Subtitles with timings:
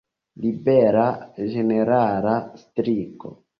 [0.45, 1.03] Ribela
[1.53, 3.37] ĝenerala striko.